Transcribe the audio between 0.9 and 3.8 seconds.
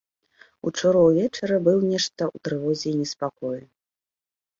ўвечары быў нешта ў трывозе і неспакоі.